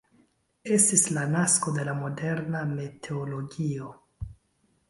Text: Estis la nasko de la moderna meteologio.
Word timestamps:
Estis 0.77 1.03
la 1.17 1.25
nasko 1.33 1.73
de 1.77 1.85
la 1.89 1.95
moderna 1.99 2.65
meteologio. 2.73 3.93